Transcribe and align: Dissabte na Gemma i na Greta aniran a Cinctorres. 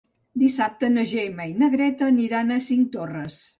Dissabte 0.43 0.89
na 0.93 1.03
Gemma 1.11 1.47
i 1.51 1.53
na 1.61 1.71
Greta 1.75 2.09
aniran 2.15 2.59
a 2.59 2.61
Cinctorres. 2.73 3.41